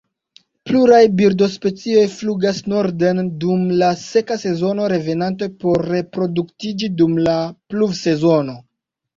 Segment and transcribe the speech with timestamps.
[0.69, 7.37] Pluraj birdospecioj flugas norden dum la seka sezono, revenante por reproduktiĝi dum la
[7.75, 8.61] pluvsezono.